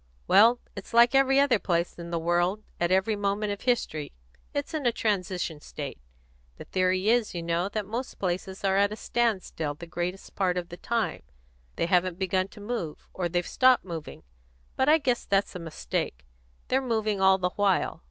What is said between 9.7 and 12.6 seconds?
the greatest part of the time; they haven't begun to